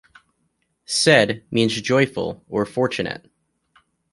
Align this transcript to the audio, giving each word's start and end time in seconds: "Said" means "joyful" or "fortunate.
"Said" 0.87 1.43
means 1.51 1.79
"joyful" 1.79 2.43
or 2.49 2.65
"fortunate. 2.65 3.29